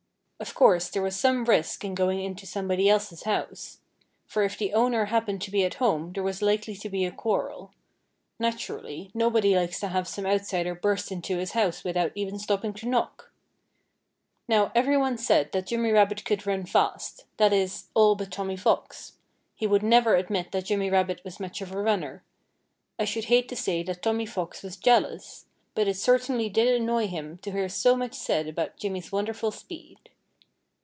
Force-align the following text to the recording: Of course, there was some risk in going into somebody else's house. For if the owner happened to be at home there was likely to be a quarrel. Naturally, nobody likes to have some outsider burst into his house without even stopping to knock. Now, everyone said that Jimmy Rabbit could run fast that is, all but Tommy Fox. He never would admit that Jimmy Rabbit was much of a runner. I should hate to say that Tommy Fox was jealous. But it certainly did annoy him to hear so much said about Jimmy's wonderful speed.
Of 0.41 0.55
course, 0.55 0.89
there 0.89 1.03
was 1.03 1.15
some 1.15 1.45
risk 1.45 1.85
in 1.85 1.93
going 1.93 2.19
into 2.19 2.47
somebody 2.47 2.89
else's 2.89 3.23
house. 3.23 3.77
For 4.25 4.41
if 4.41 4.57
the 4.57 4.73
owner 4.73 5.05
happened 5.05 5.39
to 5.43 5.51
be 5.51 5.63
at 5.63 5.75
home 5.75 6.13
there 6.13 6.23
was 6.23 6.41
likely 6.41 6.75
to 6.77 6.89
be 6.89 7.05
a 7.05 7.11
quarrel. 7.11 7.69
Naturally, 8.39 9.11
nobody 9.13 9.53
likes 9.55 9.79
to 9.81 9.89
have 9.89 10.07
some 10.07 10.25
outsider 10.25 10.73
burst 10.73 11.11
into 11.11 11.37
his 11.37 11.51
house 11.51 11.83
without 11.83 12.11
even 12.15 12.39
stopping 12.39 12.73
to 12.73 12.87
knock. 12.87 13.31
Now, 14.47 14.71
everyone 14.73 15.19
said 15.19 15.51
that 15.51 15.67
Jimmy 15.67 15.91
Rabbit 15.91 16.25
could 16.25 16.47
run 16.47 16.65
fast 16.65 17.25
that 17.37 17.53
is, 17.53 17.89
all 17.93 18.15
but 18.15 18.31
Tommy 18.31 18.57
Fox. 18.57 19.13
He 19.53 19.67
never 19.67 20.15
would 20.15 20.21
admit 20.25 20.51
that 20.53 20.65
Jimmy 20.65 20.89
Rabbit 20.89 21.21
was 21.23 21.39
much 21.39 21.61
of 21.61 21.71
a 21.71 21.79
runner. 21.79 22.23
I 22.97 23.05
should 23.05 23.25
hate 23.25 23.47
to 23.49 23.55
say 23.55 23.83
that 23.83 24.01
Tommy 24.01 24.25
Fox 24.25 24.63
was 24.63 24.75
jealous. 24.75 25.45
But 25.75 25.87
it 25.87 25.97
certainly 25.97 26.49
did 26.49 26.67
annoy 26.81 27.05
him 27.09 27.37
to 27.43 27.51
hear 27.51 27.69
so 27.69 27.95
much 27.95 28.15
said 28.15 28.47
about 28.47 28.77
Jimmy's 28.77 29.11
wonderful 29.11 29.51
speed. 29.51 29.97